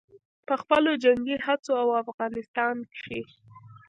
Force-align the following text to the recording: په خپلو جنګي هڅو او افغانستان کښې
په 0.47 0.53
خپلو 0.61 0.91
جنګي 1.03 1.37
هڅو 1.45 1.71
او 1.83 1.89
افغانستان 2.03 2.75
کښې 2.93 3.19